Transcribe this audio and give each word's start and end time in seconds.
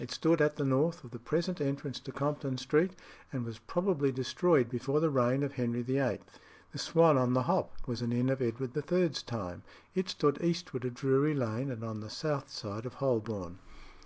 It 0.00 0.10
stood 0.10 0.40
at 0.40 0.56
the 0.56 0.64
north 0.64 1.04
of 1.04 1.10
the 1.10 1.18
present 1.18 1.60
entrance 1.60 2.00
to 2.00 2.10
Compton 2.10 2.56
Street, 2.56 2.92
and 3.30 3.44
was 3.44 3.58
probably 3.58 4.10
destroyed 4.10 4.70
before 4.70 5.00
the 5.00 5.10
reign 5.10 5.42
of 5.42 5.52
Henry 5.52 5.82
VIII. 5.82 6.20
The 6.72 6.78
Swan 6.78 7.18
on 7.18 7.34
the 7.34 7.42
Hop 7.42 7.76
was 7.86 8.00
an 8.00 8.10
inn 8.10 8.30
of 8.30 8.40
Edward 8.40 8.74
III.'s 8.74 9.22
time; 9.22 9.64
it 9.94 10.08
stood 10.08 10.42
eastward 10.42 10.86
of 10.86 10.94
Drury 10.94 11.34
Lane 11.34 11.70
and 11.70 11.84
on 11.84 12.00
the 12.00 12.08
south 12.08 12.48
side 12.50 12.86
of 12.86 12.94
Holborn. 12.94 13.58